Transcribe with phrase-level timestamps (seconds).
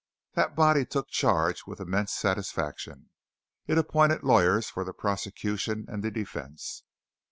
[0.33, 3.11] That body took charge with immense satisfaction.
[3.67, 6.81] It appointed lawyers for the prosecution and the defence.